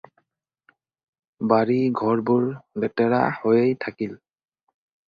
[1.51, 4.21] বাৰী-ঘৰবোৰ লেতেৰা হৈয়েই থাকিল।